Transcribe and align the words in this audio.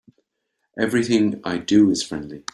Everything 0.79 1.39
I 1.43 1.57
do 1.59 1.91
is 1.91 2.01
friendly. 2.01 2.43